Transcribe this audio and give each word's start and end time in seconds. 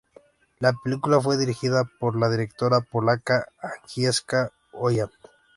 La 0.57 0.73
película 0.83 1.21
fue 1.21 1.37
dirigida 1.37 1.83
por 1.99 2.17
la 2.19 2.27
directora 2.27 2.79
polaca 2.81 3.45
Agnieszka 3.59 4.51
Holland. 4.71 5.11